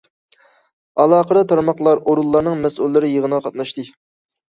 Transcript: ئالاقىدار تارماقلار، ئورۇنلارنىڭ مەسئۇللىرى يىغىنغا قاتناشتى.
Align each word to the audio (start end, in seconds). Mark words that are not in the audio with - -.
ئالاقىدار 1.03 1.47
تارماقلار، 1.53 2.03
ئورۇنلارنىڭ 2.09 2.67
مەسئۇللىرى 2.67 3.15
يىغىنغا 3.15 3.45
قاتناشتى. 3.49 3.91